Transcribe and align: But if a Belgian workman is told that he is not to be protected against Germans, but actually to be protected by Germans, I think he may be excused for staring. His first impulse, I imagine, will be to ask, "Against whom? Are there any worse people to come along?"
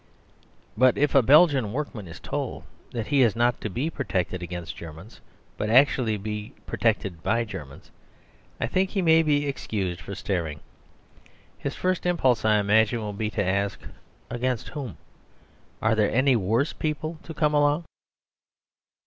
But 0.75 0.97
if 0.97 1.13
a 1.13 1.21
Belgian 1.21 1.73
workman 1.73 2.07
is 2.07 2.19
told 2.19 2.63
that 2.89 3.05
he 3.05 3.21
is 3.21 3.35
not 3.35 3.61
to 3.61 3.69
be 3.69 3.87
protected 3.91 4.41
against 4.41 4.75
Germans, 4.75 5.21
but 5.57 5.69
actually 5.69 6.13
to 6.13 6.23
be 6.23 6.53
protected 6.65 7.21
by 7.21 7.45
Germans, 7.45 7.91
I 8.59 8.65
think 8.65 8.89
he 8.89 9.03
may 9.03 9.21
be 9.21 9.45
excused 9.47 10.01
for 10.01 10.15
staring. 10.15 10.61
His 11.55 11.75
first 11.75 12.07
impulse, 12.07 12.43
I 12.43 12.57
imagine, 12.57 12.97
will 12.99 13.13
be 13.13 13.29
to 13.29 13.45
ask, 13.45 13.79
"Against 14.31 14.69
whom? 14.69 14.97
Are 15.83 15.93
there 15.93 16.11
any 16.11 16.35
worse 16.35 16.73
people 16.73 17.19
to 17.21 17.35
come 17.35 17.53
along?" 17.53 17.85